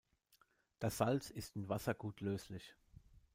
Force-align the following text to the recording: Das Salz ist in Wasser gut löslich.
Das 0.79 0.97
Salz 0.97 1.29
ist 1.29 1.55
in 1.55 1.69
Wasser 1.69 1.93
gut 1.93 2.21
löslich. 2.21 2.73